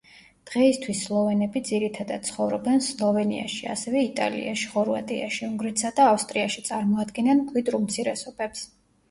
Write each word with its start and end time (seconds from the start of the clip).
დღეისთვის 0.51 1.01
სლოვენები 1.07 1.61
ძირითადად 1.67 2.25
ცხოვრობენ 2.29 2.81
სლოვენიაში, 2.85 3.61
ასევე 3.75 4.01
იტალიაში, 4.07 4.71
ხორვატიაში, 4.73 5.43
უნგრეთსა 5.51 5.93
და 6.01 6.09
ავსტრიაში 6.15 6.67
წარმოადგენენ 6.73 7.45
მკვიდრ 7.47 7.81
უმცირესობებს. 7.83 8.67